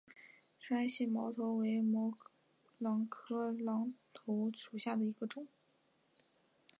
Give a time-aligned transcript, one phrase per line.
[0.59, 2.17] 嘈杂的现场淹没
[2.87, 3.87] 了
[4.25, 5.47] 呼救声。